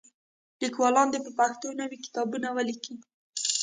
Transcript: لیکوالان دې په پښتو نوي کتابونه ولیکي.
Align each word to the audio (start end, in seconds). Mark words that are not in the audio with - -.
لیکوالان 0.63 1.07
دې 1.11 1.19
په 1.25 1.31
پښتو 1.39 1.67
نوي 1.81 1.97
کتابونه 2.05 2.47
ولیکي. 2.51 2.95